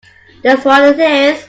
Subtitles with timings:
[0.43, 1.39] That’s what it is!